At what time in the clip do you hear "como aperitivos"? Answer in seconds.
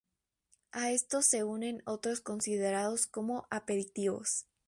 3.05-4.47